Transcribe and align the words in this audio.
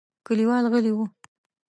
کليوال 0.25 0.65
غلي 0.71 0.91
وو. 0.97 1.05